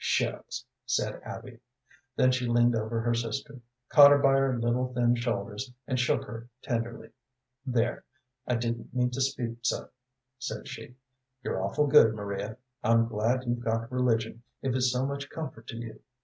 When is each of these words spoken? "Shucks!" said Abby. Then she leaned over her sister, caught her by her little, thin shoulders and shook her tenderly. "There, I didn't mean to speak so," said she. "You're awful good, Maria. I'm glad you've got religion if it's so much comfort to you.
"Shucks!" 0.03 0.65
said 0.83 1.21
Abby. 1.23 1.59
Then 2.15 2.31
she 2.31 2.47
leaned 2.47 2.75
over 2.75 3.01
her 3.01 3.13
sister, 3.13 3.59
caught 3.89 4.09
her 4.09 4.17
by 4.17 4.31
her 4.31 4.59
little, 4.59 4.91
thin 4.91 5.13
shoulders 5.15 5.71
and 5.85 5.99
shook 5.99 6.23
her 6.25 6.49
tenderly. 6.63 7.11
"There, 7.67 8.03
I 8.47 8.55
didn't 8.55 8.95
mean 8.95 9.11
to 9.11 9.21
speak 9.21 9.59
so," 9.61 9.89
said 10.39 10.67
she. 10.67 10.95
"You're 11.43 11.61
awful 11.63 11.85
good, 11.85 12.15
Maria. 12.15 12.57
I'm 12.83 13.05
glad 13.09 13.43
you've 13.43 13.63
got 13.63 13.91
religion 13.91 14.41
if 14.63 14.73
it's 14.75 14.91
so 14.91 15.05
much 15.05 15.29
comfort 15.29 15.67
to 15.67 15.77
you. 15.77 15.99